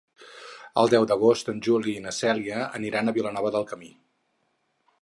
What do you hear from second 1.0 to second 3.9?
d'agost en Juli i na Cèlia aniran a Vilanova del